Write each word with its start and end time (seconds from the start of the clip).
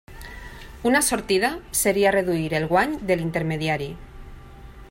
Una 0.91 1.01
sortida 1.07 1.51
seria 1.81 2.15
reduir 2.17 2.57
el 2.61 2.67
guany 2.73 2.99
de 3.11 3.19
l'intermediari. 3.21 3.93